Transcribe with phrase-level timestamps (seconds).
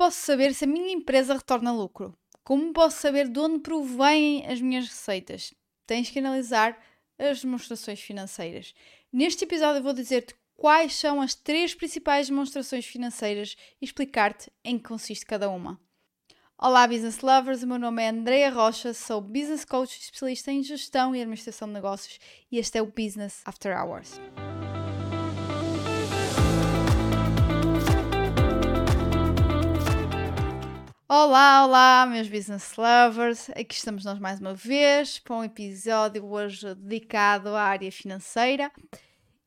[0.00, 2.16] posso saber se a minha empresa retorna lucro?
[2.42, 5.52] Como posso saber de onde provêm as minhas receitas?
[5.86, 6.74] Tens que analisar
[7.18, 8.72] as demonstrações financeiras.
[9.12, 14.78] Neste episódio eu vou dizer-te quais são as três principais demonstrações financeiras e explicar-te em
[14.78, 15.78] que consiste cada uma.
[16.56, 17.62] Olá, business lovers!
[17.62, 21.74] O meu nome é Andrea Rocha, sou business coach especialista em gestão e administração de
[21.74, 22.18] negócios
[22.50, 24.18] e este é o Business After Hours.
[31.12, 33.50] Olá, olá, meus business lovers!
[33.50, 38.70] Aqui estamos nós mais uma vez para um episódio hoje dedicado à área financeira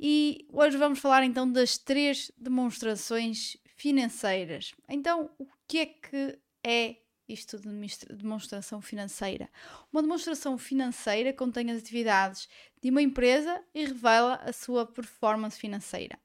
[0.00, 4.72] e hoje vamos falar então das três demonstrações financeiras.
[4.88, 6.96] Então, o que é que é
[7.28, 7.68] isto de
[8.16, 9.46] demonstração financeira?
[9.92, 12.48] Uma demonstração financeira contém as atividades
[12.82, 16.18] de uma empresa e revela a sua performance financeira.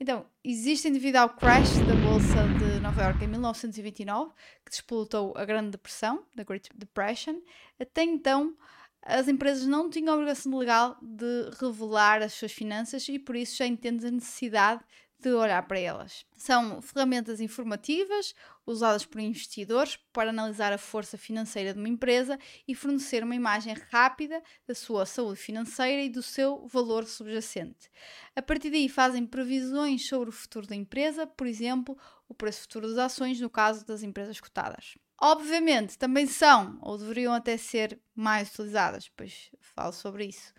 [0.00, 4.32] Então, existe devido ao crash da Bolsa de Nova York em 1929,
[4.64, 7.40] que despolutou a Grande Depressão, da Great Depression.
[7.80, 8.56] Até então,
[9.02, 13.66] as empresas não tinham obrigação legal de revelar as suas finanças e por isso já
[13.66, 14.84] entendes a necessidade
[15.20, 16.24] de olhar para elas.
[16.36, 22.74] São ferramentas informativas usadas por investidores para analisar a força financeira de uma empresa e
[22.74, 27.90] fornecer uma imagem rápida da sua saúde financeira e do seu valor subjacente.
[28.36, 32.88] A partir daí fazem previsões sobre o futuro da empresa, por exemplo, o preço futuro
[32.88, 34.96] das ações no caso das empresas cotadas.
[35.20, 40.54] Obviamente, também são, ou deveriam até ser mais utilizadas, pois falo sobre isso,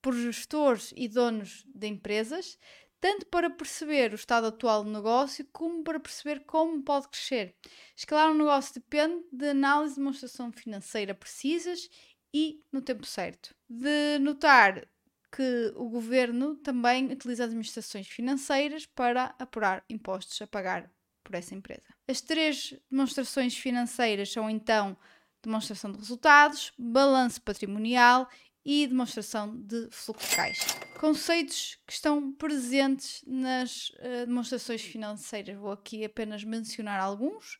[0.00, 2.58] por gestores e donos de empresas,
[3.02, 7.56] tanto para perceber o estado atual do negócio como para perceber como pode crescer.
[7.96, 11.90] Escalar um negócio depende de análise de demonstração financeira precisas
[12.32, 13.52] e no tempo certo.
[13.68, 14.86] De notar
[15.34, 20.88] que o governo também utiliza administrações financeiras para apurar impostos a pagar
[21.24, 21.82] por essa empresa.
[22.06, 24.96] As três demonstrações financeiras são então
[25.42, 28.28] demonstração de resultados, balanço patrimonial
[28.64, 30.66] e demonstração de fluxo de caixa.
[31.00, 37.58] Conceitos que estão presentes nas uh, demonstrações financeiras, vou aqui apenas mencionar alguns.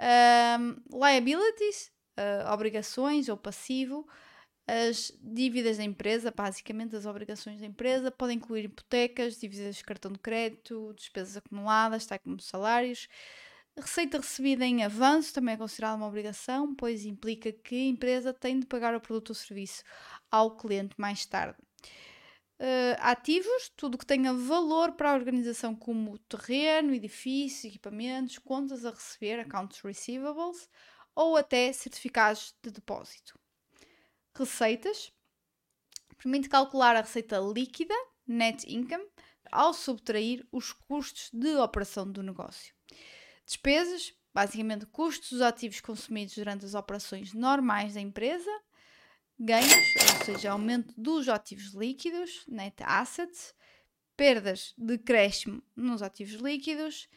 [0.00, 4.06] Um, liabilities, uh, obrigações ou passivo,
[4.66, 10.12] as dívidas da empresa, basicamente as obrigações da empresa, podem incluir hipotecas, dívidas de cartão
[10.12, 13.08] de crédito, despesas acumuladas, tais como salários,
[13.78, 18.60] Receita recebida em avanço também é considerada uma obrigação, pois implica que a empresa tem
[18.60, 19.82] de pagar o produto ou serviço
[20.30, 21.58] ao cliente mais tarde.
[22.60, 28.90] Uh, ativos, tudo que tenha valor para a organização, como terreno, edifícios, equipamentos, contas a
[28.90, 30.68] receber, accounts receivables,
[31.14, 33.38] ou até certificados de depósito.
[34.36, 35.10] Receitas,
[36.18, 37.94] permite calcular a receita líquida,
[38.26, 39.06] net income,
[39.50, 42.74] ao subtrair os custos de operação do negócio.
[43.46, 48.50] Despesas, basicamente custos dos ativos consumidos durante as operações normais da empresa.
[49.38, 53.54] Ganhos, ou seja, aumento dos ativos líquidos, net assets.
[54.16, 57.08] Perdas, decréscimo nos ativos líquidos.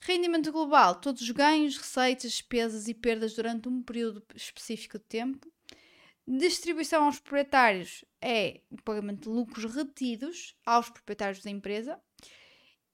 [0.00, 5.52] Rendimento global, todos os ganhos, receitas, despesas e perdas durante um período específico de tempo.
[6.26, 12.00] Distribuição aos proprietários é o pagamento de lucros retidos aos proprietários da empresa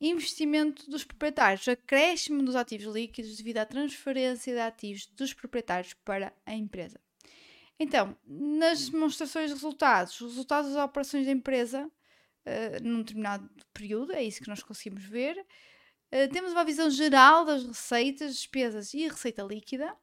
[0.01, 6.33] investimento dos proprietários, acréscimo dos ativos líquidos devido à transferência de ativos dos proprietários para
[6.45, 7.01] a empresa.
[7.79, 14.12] Então, nas demonstrações de resultados, os resultados das operações da empresa uh, num determinado período,
[14.12, 15.39] é isso que nós conseguimos ver.
[16.13, 19.95] Uh, temos uma visão geral das receitas, despesas e receita líquida.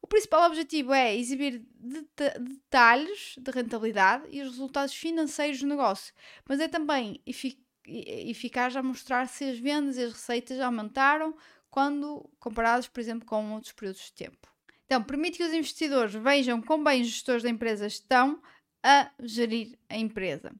[0.00, 6.12] O principal objetivo é exibir deta detalhes de rentabilidade e os resultados financeiros do negócio,
[6.44, 11.34] mas é também eficaz eficaz a mostrar se as vendas e as receitas aumentaram
[11.70, 14.52] quando comparados, por exemplo, com outros períodos de tempo.
[14.84, 18.42] Então, permite que os investidores vejam quão bem os gestores da empresa estão
[18.82, 20.52] a gerir a empresa.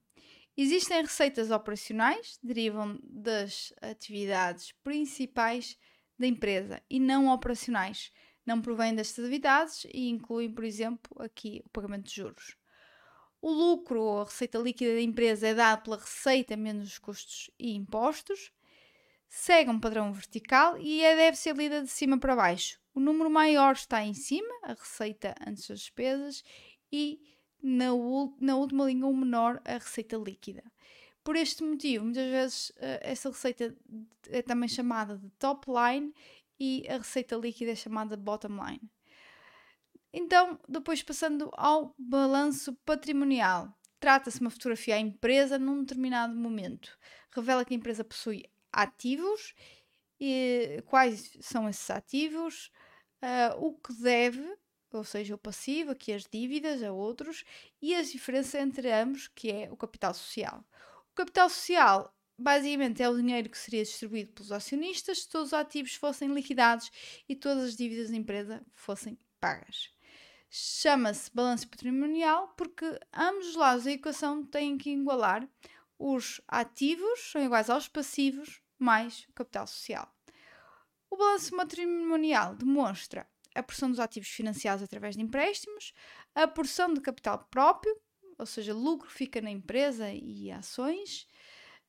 [0.56, 5.78] Existem receitas operacionais, derivam das atividades principais
[6.18, 8.12] da empresa e não operacionais.
[8.44, 12.56] Não provêm destas atividades e incluem, por exemplo, aqui o pagamento de juros.
[13.42, 17.50] O lucro ou a receita líquida da empresa é dado pela receita menos os custos
[17.58, 18.52] e impostos.
[19.28, 22.78] Segue um padrão vertical e é, deve ser lida de cima para baixo.
[22.94, 26.44] O número maior está em cima, a receita antes das despesas,
[26.92, 27.20] e
[27.60, 27.86] na,
[28.40, 30.62] na última linha o menor, a receita líquida.
[31.24, 33.74] Por este motivo, muitas vezes eh, essa receita
[34.28, 36.14] é também chamada de top line
[36.60, 38.88] e a receita líquida é chamada de bottom line.
[40.12, 43.72] Então, depois passando ao balanço patrimonial.
[43.98, 46.98] Trata-se de uma fotografia à empresa num determinado momento.
[47.30, 49.54] Revela que a empresa possui ativos
[50.20, 52.70] e quais são esses ativos,
[53.22, 54.56] uh, o que deve,
[54.92, 57.44] ou seja, o passivo, aqui as dívidas a outros,
[57.80, 60.64] e as diferenças entre ambos, que é o capital social.
[61.10, 65.54] O capital social basicamente é o dinheiro que seria distribuído pelos acionistas se todos os
[65.54, 66.90] ativos fossem liquidados
[67.28, 69.90] e todas as dívidas da empresa fossem pagas.
[70.54, 75.48] Chama-se balanço patrimonial porque ambos os lados da equação têm que igualar
[75.98, 80.14] os ativos são iguais aos passivos mais capital social.
[81.08, 85.94] O balanço matrimonial demonstra a porção dos ativos financiados através de empréstimos,
[86.34, 87.96] a porção de capital próprio,
[88.38, 91.26] ou seja, lucro fica na empresa e ações,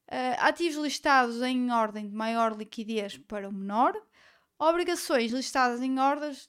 [0.10, 3.94] uh, ativos listados em ordem de maior liquidez para o menor,
[4.60, 5.96] obrigações listadas em,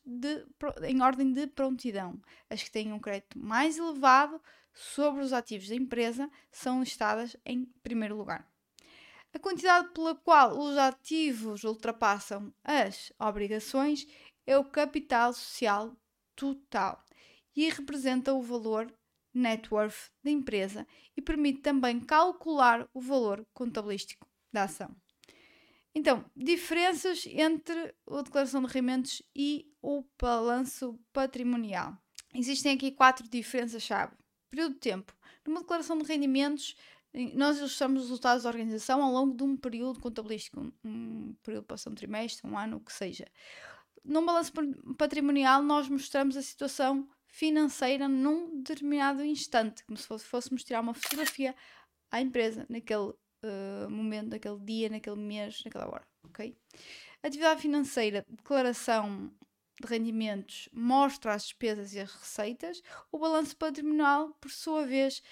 [0.05, 0.47] de,
[0.83, 4.41] em ordem de prontidão, as que têm um crédito mais elevado
[4.73, 8.49] sobre os ativos da empresa são listadas em primeiro lugar.
[9.33, 14.07] A quantidade pela qual os ativos ultrapassam as obrigações
[14.47, 15.97] é o capital social
[16.37, 17.05] total
[17.57, 18.93] e representa o valor
[19.33, 20.87] net worth da empresa
[21.17, 24.95] e permite também calcular o valor contabilístico da ação.
[25.95, 31.97] Então, diferenças entre a declaração de rendimentos e o balanço patrimonial.
[32.35, 34.17] Existem aqui quatro diferenças-chave.
[34.51, 35.15] Período de tempo.
[35.47, 36.75] Numa declaração de rendimentos,
[37.35, 41.91] nós ilustramos os resultados da organização ao longo de um período contabilístico, um período ser
[41.91, 43.27] um trimestre, um ano, o que seja.
[44.05, 44.53] Num balanço
[44.99, 51.55] patrimonial, nós mostramos a situação financeira num determinado instante, como se fôssemos tirar uma fotografia
[52.11, 53.13] à empresa naquele
[53.45, 56.57] uh, momento, naquele dia, naquele mês, naquela hora, ok?
[57.23, 59.33] Atividade financeira, declaração
[59.81, 65.23] de rendimentos mostra as despesas e as receitas, o balanço patrimonial, por sua vez,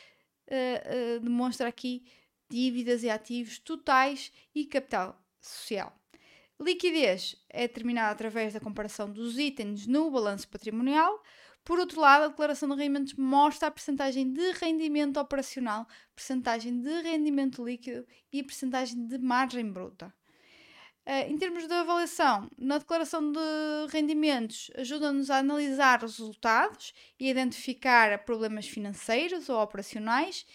[0.48, 2.04] uh, uh, demonstra aqui
[2.48, 5.96] dívidas e ativos totais e capital social.
[6.60, 11.20] Liquidez é determinada através da comparação dos itens no balanço patrimonial.
[11.64, 17.02] Por outro lado, a declaração de rendimentos mostra a percentagem de rendimento operacional, percentagem de
[17.02, 20.12] rendimento líquido e percentagem de margem bruta.
[21.06, 23.38] Uh, em termos de avaliação, na declaração de
[23.90, 30.46] rendimentos, ajuda-nos a analisar os resultados e identificar problemas financeiros ou operacionais.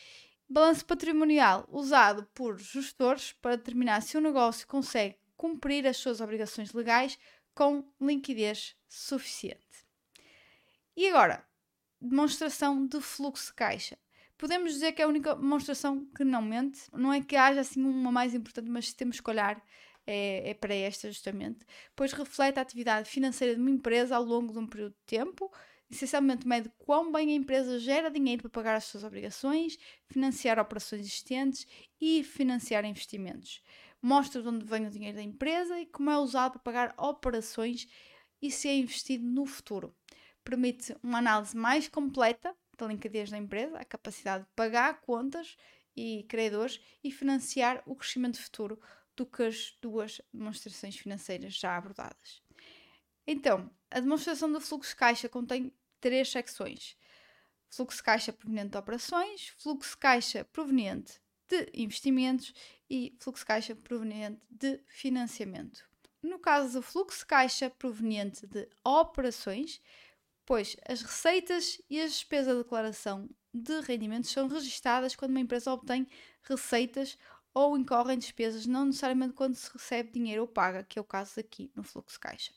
[0.49, 6.71] Balanço patrimonial usado por gestores para determinar se o negócio consegue cumprir as suas obrigações
[6.71, 7.19] legais
[7.53, 9.86] com liquidez suficiente.
[10.97, 11.45] E agora,
[12.01, 13.95] demonstração de fluxo de caixa.
[14.35, 16.89] Podemos dizer que é a única demonstração que não mente.
[16.91, 19.63] Não é que haja assim uma mais importante, mas temos que olhar
[20.07, 21.63] é, é para esta justamente,
[21.95, 25.53] pois reflete a atividade financeira de uma empresa ao longo de um período de tempo,
[25.87, 29.77] essencialmente mede quão bem a empresa gera dinheiro para pagar as suas obrigações,
[30.07, 31.67] financiar operações existentes
[32.01, 33.61] e financiar investimentos.
[34.01, 37.87] Mostra de onde vem o dinheiro da empresa e como é usado para pagar operações
[38.41, 39.95] e se é investido no futuro.
[40.47, 45.57] Permite uma análise mais completa da liquidez da empresa, a capacidade de pagar contas
[45.93, 48.79] e credores e financiar o crescimento futuro
[49.13, 52.41] do que as duas demonstrações financeiras já abordadas.
[53.25, 56.95] Então, a demonstração do fluxo de caixa contém três secções:
[57.69, 62.53] fluxo de caixa proveniente de operações, fluxo de caixa proveniente de investimentos
[62.89, 65.85] e fluxo de caixa proveniente de financiamento.
[66.23, 69.81] No caso do fluxo de caixa proveniente de operações,
[70.47, 75.73] pois as receitas e as despesas da declaração de rendimentos são registadas quando uma empresa
[75.73, 76.07] obtém
[76.41, 77.17] receitas
[77.53, 81.37] ou incorrem despesas, não necessariamente quando se recebe dinheiro ou paga, que é o caso
[81.39, 82.53] aqui no fluxo caixa.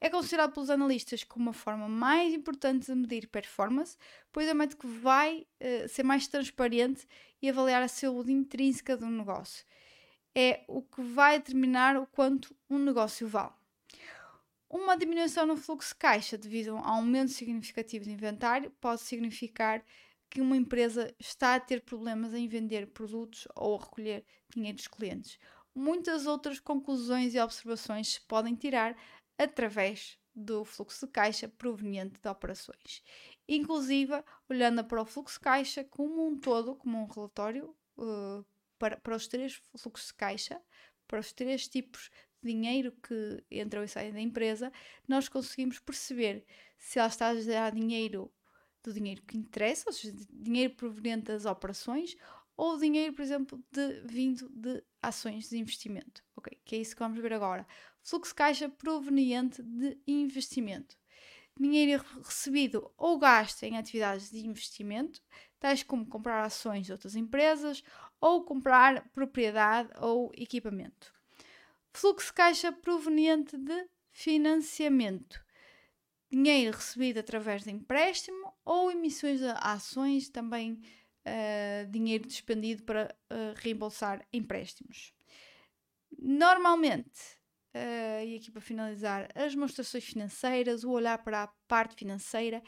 [0.00, 3.96] É considerado pelos analistas como a forma mais importante de medir performance,
[4.32, 7.06] pois é o método que vai uh, ser mais transparente
[7.40, 9.64] e avaliar a saúde intrínseca do negócio.
[10.34, 13.61] É o que vai determinar o quanto um negócio vale.
[14.72, 19.84] Uma diminuição no fluxo de caixa devido a um aumento significativo de inventário pode significar
[20.30, 24.88] que uma empresa está a ter problemas em vender produtos ou a recolher dinheiro dos
[24.88, 25.38] clientes.
[25.74, 28.96] Muitas outras conclusões e observações se podem tirar
[29.36, 33.02] através do fluxo de caixa proveniente de operações.
[33.46, 38.42] Inclusive, olhando para o fluxo de caixa como um todo, como um relatório, uh,
[38.78, 40.58] para, para os três fluxos de caixa,
[41.06, 42.10] para os três tipos
[42.42, 44.72] dinheiro que entram e saem da empresa,
[45.06, 46.44] nós conseguimos perceber
[46.78, 48.32] se ela está a gerar dinheiro
[48.82, 52.16] do dinheiro que interessa, ou seja, dinheiro proveniente das operações,
[52.56, 56.22] ou dinheiro, por exemplo, de, vindo de ações de investimento.
[56.36, 57.66] Ok, que é isso que vamos ver agora.
[58.02, 60.96] Fluxo de caixa proveniente de investimento.
[61.58, 65.20] Dinheiro recebido ou gasto em atividades de investimento,
[65.60, 67.82] tais como comprar ações de outras empresas
[68.20, 71.12] ou comprar propriedade ou equipamento.
[71.92, 75.44] Fluxo de caixa proveniente de financiamento.
[76.30, 80.80] Dinheiro recebido através de empréstimo ou emissões de ações, também
[81.26, 85.12] uh, dinheiro despendido para uh, reembolsar empréstimos.
[86.18, 87.20] Normalmente,
[87.74, 92.62] uh, e aqui para finalizar, as demonstrações financeiras, o olhar para a parte financeira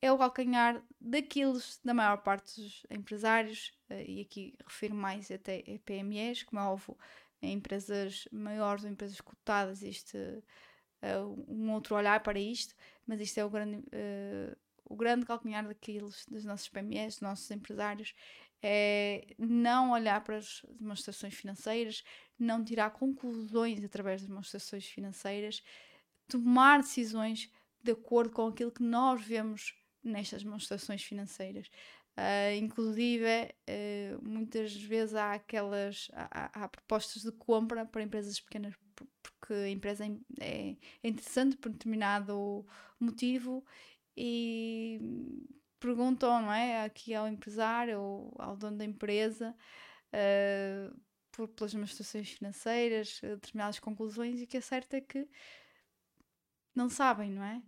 [0.00, 3.72] é o calcanhar daqueles da maior parte dos empresários,
[4.06, 6.96] e aqui refiro mais até a PMEs, como é óbvio,
[7.40, 12.74] em empresas maiores ou empresas cotadas, este uh, um outro olhar para isto,
[13.06, 17.50] mas isto é o grande, uh, o grande calcanhar daqueles, dos nossos PMEs, dos nossos
[17.50, 18.14] empresários,
[18.62, 22.02] é não olhar para as demonstrações financeiras,
[22.38, 25.62] não tirar conclusões através das demonstrações financeiras,
[26.26, 27.52] tomar decisões
[27.82, 31.70] de acordo com aquilo que nós vemos nestas demonstrações financeiras.
[32.18, 38.74] Uh, inclusive, uh, muitas vezes há aquelas há, há, propostas de compra para empresas pequenas
[39.22, 40.04] porque a empresa
[40.40, 42.66] é, é interessante por determinado
[42.98, 43.64] motivo
[44.16, 44.98] e
[45.78, 49.54] perguntam não é, aqui ao empresário ou ao dono da empresa
[50.12, 55.28] uh, por, pelas demonstrações financeiras, determinadas conclusões e o que é certo é que
[56.74, 57.62] não sabem, não é?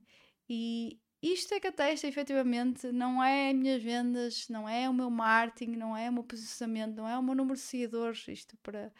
[0.49, 5.11] E isto é que atesta efetivamente não é as minhas vendas, não é o meu
[5.11, 8.93] marketing, não é o meu posicionamento, não é o meu número de seguidores, isto para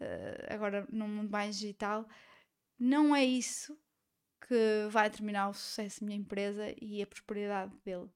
[0.00, 2.08] uh, agora no mundo mais digital,
[2.78, 3.78] não é isso
[4.48, 8.08] que vai determinar o sucesso da minha empresa e a prosperidade dele.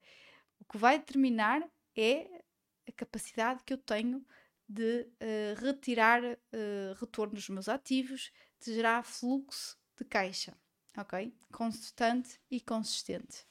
[0.58, 1.62] O que vai determinar
[1.94, 2.42] é
[2.88, 4.24] a capacidade que eu tenho
[4.66, 8.32] de uh, retirar uh, retorno dos meus ativos,
[8.64, 10.56] de gerar fluxo de caixa
[10.96, 11.32] ok?
[11.52, 13.46] Constante e consistente.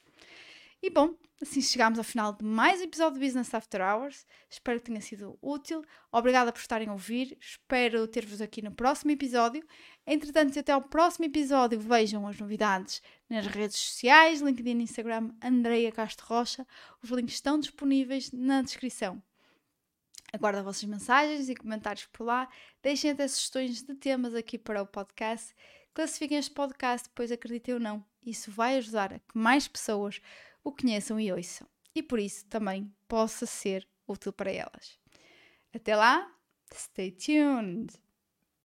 [0.86, 4.28] E bom, assim chegamos ao final de mais um episódio de Business After Hours.
[4.50, 5.82] Espero que tenha sido útil.
[6.12, 7.38] Obrigada por estarem a ouvir.
[7.40, 9.66] Espero ter-vos aqui no próximo episódio.
[10.06, 16.26] Entretanto, até ao próximo episódio, vejam as novidades nas redes sociais, LinkedIn Instagram, Andreia Castro
[16.28, 16.68] Rocha.
[17.02, 19.24] Os links estão disponíveis na descrição.
[20.34, 22.50] Aguardo as vossas mensagens e comentários por lá.
[22.82, 25.56] Deixem até sugestões de temas aqui para o podcast
[25.94, 30.22] classifiquem este podcast, pois acreditem ou não, isso vai ajudar a que mais pessoas
[30.64, 35.00] o conheçam e ouçam, e por isso também possa ser útil para elas.
[35.74, 36.32] Até lá,
[36.74, 37.94] stay tuned!